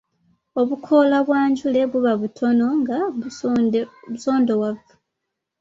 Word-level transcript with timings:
Obukoola 0.59 1.17
bwa 1.27 1.41
njule 1.49 1.81
buba 1.91 2.13
butono 2.21 2.67
nga 2.79 2.97
busondowavu. 4.09 4.91